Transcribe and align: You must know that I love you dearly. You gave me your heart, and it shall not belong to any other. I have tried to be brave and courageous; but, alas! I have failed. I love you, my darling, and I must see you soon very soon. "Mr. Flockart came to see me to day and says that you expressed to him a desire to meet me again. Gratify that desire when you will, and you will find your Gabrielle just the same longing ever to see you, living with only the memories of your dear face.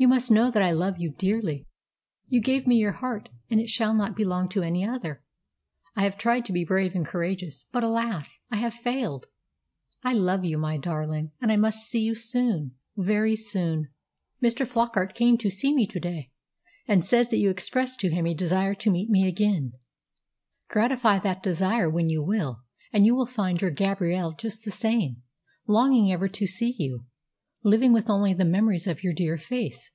You 0.00 0.06
must 0.06 0.30
know 0.30 0.48
that 0.52 0.62
I 0.62 0.70
love 0.70 0.98
you 0.98 1.10
dearly. 1.10 1.66
You 2.28 2.40
gave 2.40 2.68
me 2.68 2.76
your 2.76 2.92
heart, 2.92 3.30
and 3.50 3.58
it 3.58 3.68
shall 3.68 3.92
not 3.92 4.14
belong 4.14 4.48
to 4.50 4.62
any 4.62 4.84
other. 4.84 5.24
I 5.96 6.04
have 6.04 6.16
tried 6.16 6.44
to 6.44 6.52
be 6.52 6.64
brave 6.64 6.94
and 6.94 7.04
courageous; 7.04 7.64
but, 7.72 7.82
alas! 7.82 8.38
I 8.48 8.58
have 8.58 8.74
failed. 8.74 9.26
I 10.04 10.12
love 10.12 10.44
you, 10.44 10.56
my 10.56 10.76
darling, 10.76 11.32
and 11.42 11.50
I 11.50 11.56
must 11.56 11.80
see 11.84 12.00
you 12.00 12.14
soon 12.14 12.76
very 12.96 13.34
soon. 13.34 13.88
"Mr. 14.40 14.64
Flockart 14.64 15.16
came 15.16 15.36
to 15.38 15.50
see 15.50 15.74
me 15.74 15.84
to 15.88 15.98
day 15.98 16.30
and 16.86 17.04
says 17.04 17.28
that 17.30 17.38
you 17.38 17.50
expressed 17.50 17.98
to 17.98 18.08
him 18.10 18.24
a 18.24 18.34
desire 18.34 18.76
to 18.76 18.92
meet 18.92 19.10
me 19.10 19.26
again. 19.26 19.72
Gratify 20.68 21.18
that 21.18 21.42
desire 21.42 21.90
when 21.90 22.08
you 22.08 22.22
will, 22.22 22.60
and 22.92 23.04
you 23.04 23.16
will 23.16 23.26
find 23.26 23.60
your 23.60 23.72
Gabrielle 23.72 24.30
just 24.30 24.64
the 24.64 24.70
same 24.70 25.24
longing 25.66 26.12
ever 26.12 26.28
to 26.28 26.46
see 26.46 26.72
you, 26.78 27.04
living 27.64 27.92
with 27.92 28.08
only 28.08 28.32
the 28.32 28.44
memories 28.44 28.86
of 28.86 29.02
your 29.02 29.12
dear 29.12 29.36
face. 29.36 29.90